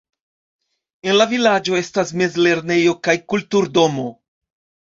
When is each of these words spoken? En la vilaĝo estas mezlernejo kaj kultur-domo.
En 1.11 1.17
la 1.19 1.27
vilaĝo 1.33 1.77
estas 1.81 2.13
mezlernejo 2.23 2.97
kaj 3.09 3.19
kultur-domo. 3.35 4.09